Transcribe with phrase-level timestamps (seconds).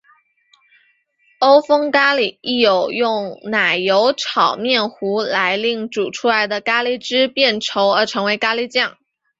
[1.41, 8.97] 欧风咖哩亦有用奶油炒面糊来令煮出来的咖喱汁变稠成为咖喱酱。